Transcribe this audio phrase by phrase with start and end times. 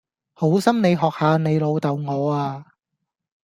[0.33, 2.65] 好心你學下你老豆我呀